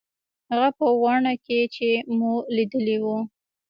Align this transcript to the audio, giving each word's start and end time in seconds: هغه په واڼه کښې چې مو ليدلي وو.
هغه 0.49 0.69
په 0.77 0.85
واڼه 1.01 1.33
کښې 1.45 1.61
چې 1.75 1.89
مو 2.17 2.33
ليدلي 2.55 2.97
وو. 3.03 3.17